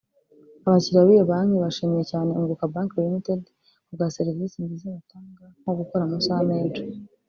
[0.67, 3.41] Abakiriya biyo banki bashimiye cyane Unguka Bank Ltd
[3.85, 6.81] ku bwa serivisi nziza batanga nko gukora amasaha menshi